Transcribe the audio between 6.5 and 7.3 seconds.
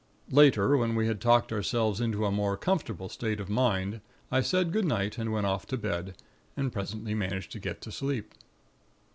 and presently